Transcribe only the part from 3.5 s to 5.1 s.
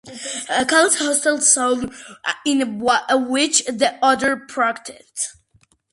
the others participated.